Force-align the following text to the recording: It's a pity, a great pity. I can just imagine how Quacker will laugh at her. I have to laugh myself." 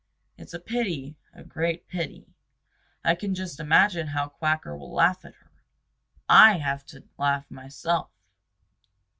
It's 0.35 0.55
a 0.55 0.59
pity, 0.59 1.15
a 1.31 1.43
great 1.43 1.87
pity. 1.87 2.33
I 3.05 3.13
can 3.13 3.35
just 3.35 3.59
imagine 3.59 4.07
how 4.07 4.29
Quacker 4.29 4.75
will 4.75 4.91
laugh 4.91 5.23
at 5.25 5.35
her. 5.35 5.51
I 6.27 6.57
have 6.57 6.83
to 6.87 7.03
laugh 7.19 7.51
myself." 7.51 8.09